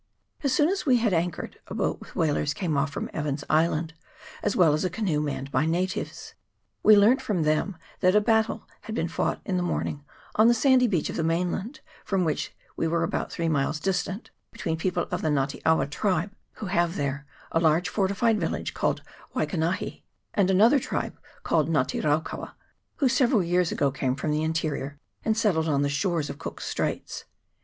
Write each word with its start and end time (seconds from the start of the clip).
As 0.43 0.51
soon 0.51 0.67
as 0.69 0.83
we 0.83 0.97
had 0.97 1.13
anchored, 1.13 1.59
a 1.67 1.75
boat 1.75 1.99
with 1.99 2.15
whalers 2.15 2.55
came 2.55 2.75
off 2.75 2.89
from 2.89 3.07
Evans's 3.13 3.45
Island, 3.51 3.93
as 4.41 4.55
well 4.55 4.73
as 4.73 4.83
a 4.83 4.89
canoe 4.89 5.21
manned 5.21 5.51
by 5.51 5.67
natives. 5.67 6.33
We 6.81 6.95
learnt 6.97 7.21
from 7.21 7.43
them 7.43 7.77
that 7.99 8.15
a 8.15 8.19
battle 8.19 8.67
had 8.81 8.95
been 8.95 9.07
fought 9.07 9.41
in 9.45 9.57
the 9.57 9.61
morning 9.61 10.03
on 10.33 10.47
the 10.47 10.55
sandy 10.55 10.87
beach 10.87 11.11
of 11.11 11.17
the 11.17 11.23
mainland, 11.23 11.81
from 12.03 12.25
which 12.25 12.51
we 12.75 12.87
were 12.87 13.03
about 13.03 13.31
three 13.31 13.47
miles 13.47 13.79
distant, 13.79 14.31
between 14.51 14.75
people 14.75 15.05
of 15.11 15.21
the 15.21 15.29
Nga 15.29 15.47
te 15.49 15.61
awa 15.67 15.85
tribe, 15.85 16.31
who 16.53 16.65
have 16.65 16.95
there 16.95 17.27
a 17.51 17.59
large 17.59 17.87
fortified 17.87 18.39
village 18.39 18.73
called 18.73 19.03
Waikanahi, 19.35 20.01
and 20.33 20.49
another 20.49 20.79
tribe 20.79 21.15
called 21.43 21.67
the 21.67 21.73
Nga 21.77 21.85
te 21.89 22.01
raukaua, 22.01 22.53
who 22.95 23.07
several 23.07 23.43
years 23.43 23.71
ago 23.71 23.91
came 23.91 24.15
from 24.15 24.31
the 24.31 24.41
interior, 24.41 24.97
and 25.23 25.37
settled 25.37 25.69
on 25.69 25.83
the 25.83 25.89
shores 25.89 26.27
of 26.31 26.39
Cook's 26.39 26.65
Straits. 26.65 27.25